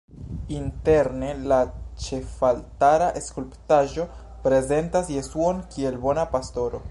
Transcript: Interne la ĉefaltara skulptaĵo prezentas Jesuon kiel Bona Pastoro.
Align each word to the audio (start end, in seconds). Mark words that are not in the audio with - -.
Interne 0.59 1.27
la 1.51 1.59
ĉefaltara 2.05 3.11
skulptaĵo 3.27 4.07
prezentas 4.49 5.13
Jesuon 5.19 5.61
kiel 5.75 6.03
Bona 6.07 6.27
Pastoro. 6.35 6.79